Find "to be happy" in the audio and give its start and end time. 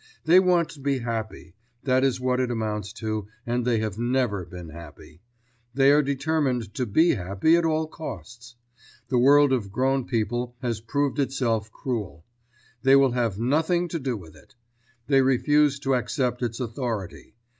6.73-7.55